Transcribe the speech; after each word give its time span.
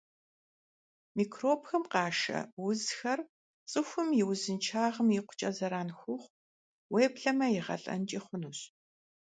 Микробхэм 1.15 1.83
къашэ 1.91 2.39
узхэр 2.65 3.19
цӀыхум 3.71 4.09
и 4.21 4.23
узыншагъэм 4.29 5.09
икъукӀэ 5.17 5.49
зэран 5.57 5.89
хуохъу, 5.97 6.33
уеблэмэ 6.93 7.47
игъэлӀэнкӀи 7.57 8.19
хъунущ. 8.25 8.59